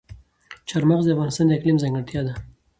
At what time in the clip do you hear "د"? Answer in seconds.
1.07-1.11, 1.47-1.51